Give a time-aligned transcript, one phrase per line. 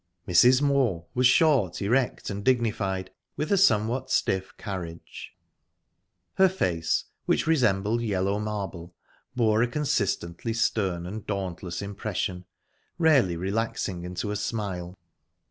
[0.27, 0.63] Mrs.
[0.63, 5.35] Moor was short, erect, and dignified, with a somewhat stiff carriage.
[6.37, 8.95] Her face, which resembled yellow marble,
[9.35, 12.45] bore a consistently stern and dauntless expression,
[12.97, 14.97] rarely relaxing into a smile.